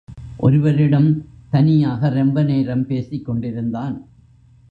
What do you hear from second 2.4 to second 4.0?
நேரம் பேசிக் கொண்டிருந்தான்.